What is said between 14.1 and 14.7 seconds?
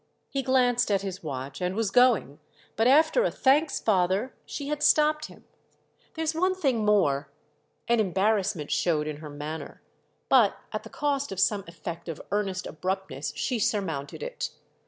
it.